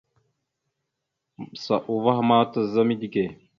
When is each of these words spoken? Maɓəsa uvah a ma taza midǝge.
Maɓəsa 1.37 1.75
uvah 1.93 2.17
a 2.21 2.23
ma 2.27 2.35
taza 2.51 2.81
midǝge. 2.87 3.23